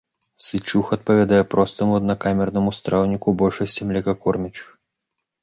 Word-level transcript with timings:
Сычуг 0.45 0.87
адпавядае 0.95 1.41
простаму 1.53 1.91
аднакамернаму 1.99 2.73
страўніку 2.79 3.27
большасці 3.43 3.81
млекакормячых. 3.93 4.67